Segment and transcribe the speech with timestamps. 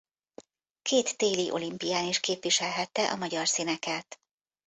[0.81, 4.21] Két téli olimpián is képviselhette a magyar színeket.